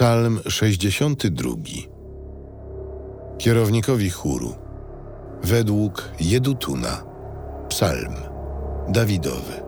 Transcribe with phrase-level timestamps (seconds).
[0.00, 1.56] Psalm 62.
[3.38, 4.54] Kierownikowi chóru
[5.42, 7.02] według Jedutuna.
[7.68, 8.14] Psalm
[8.88, 9.62] Dawidowy.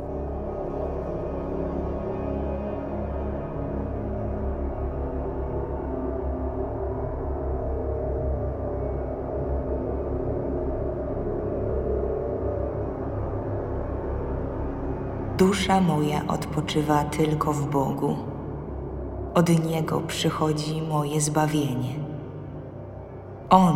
[15.39, 18.32] Dusza moja odpoczywa tylko w Bogu.
[19.35, 21.95] Od Niego przychodzi moje zbawienie.
[23.51, 23.75] On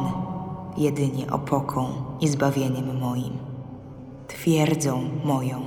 [0.77, 1.87] jedynie opoką
[2.21, 3.39] i zbawieniem moim,
[4.29, 5.61] twierdzą moją,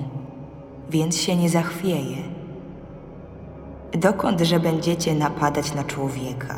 [0.90, 2.18] więc się nie zachwieję.
[3.92, 6.56] Dokądże będziecie napadać na człowieka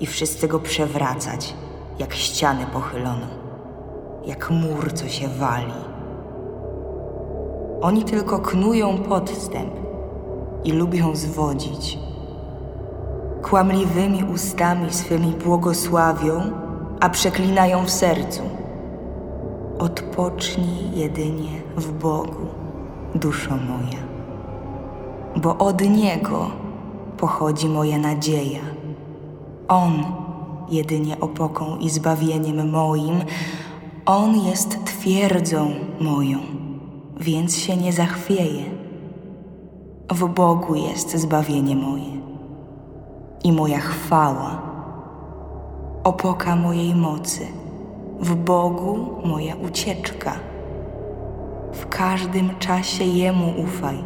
[0.00, 1.54] i wszyscy go przewracać,
[1.98, 3.26] jak ścianę pochyloną,
[4.26, 5.72] jak mur, co się wali.
[7.80, 9.72] Oni tylko knują podstęp
[10.64, 11.98] i lubią zwodzić.
[13.50, 16.40] Kłamliwymi ustami swymi błogosławią,
[17.00, 18.42] a przeklinają w sercu.
[19.78, 22.46] Odpocznij jedynie w Bogu,
[23.14, 24.02] duszo moja,
[25.36, 26.50] bo od Niego
[27.16, 28.60] pochodzi moja nadzieja.
[29.68, 30.04] On
[30.70, 33.20] jedynie opoką i zbawieniem moim,
[34.06, 36.38] On jest twierdzą moją
[37.20, 38.64] więc się nie zachwieję.
[40.10, 42.17] W Bogu jest zbawienie moje
[43.44, 44.62] i moja chwała,
[46.04, 47.46] opoka mojej mocy,
[48.20, 50.32] w Bogu moja ucieczka.
[51.72, 53.98] W każdym czasie Jemu ufaj,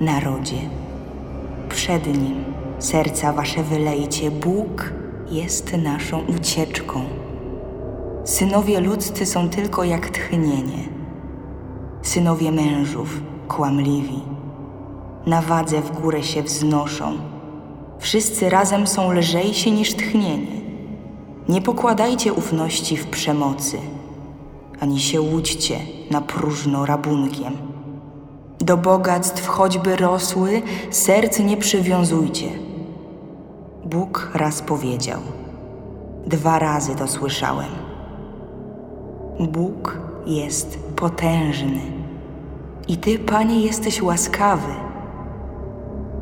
[0.00, 0.58] narodzie.
[1.68, 2.44] Przed Nim
[2.78, 4.92] serca wasze wylejcie, Bóg
[5.30, 7.00] jest naszą ucieczką.
[8.24, 11.00] Synowie ludzcy są tylko jak tchnienie
[12.02, 14.22] synowie mężów, kłamliwi.
[15.26, 17.18] Na wadze w górę się wznoszą.
[18.00, 20.60] Wszyscy razem są lżejsi niż tchnienie.
[21.48, 23.78] Nie pokładajcie ufności w przemocy,
[24.80, 25.76] ani się łudźcie
[26.10, 27.56] na próżno rabunkiem.
[28.58, 32.46] Do bogactw choćby rosły, serc nie przywiązujcie.
[33.84, 35.20] Bóg raz powiedział,
[36.26, 37.70] dwa razy to słyszałem.
[39.40, 41.80] Bóg jest potężny.
[42.88, 44.72] I Ty, Panie, jesteś łaskawy,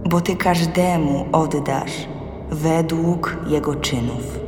[0.08, 2.08] bo Ty każdemu oddasz
[2.50, 4.47] według jego czynów.